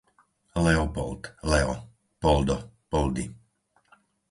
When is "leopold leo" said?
0.63-1.75